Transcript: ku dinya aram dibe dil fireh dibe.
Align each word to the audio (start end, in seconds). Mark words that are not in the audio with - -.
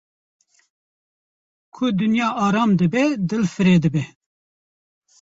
ku 1.73 1.83
dinya 1.97 2.27
aram 2.45 2.69
dibe 2.79 3.03
dil 3.27 3.43
fireh 3.53 3.79
dibe. 3.83 4.03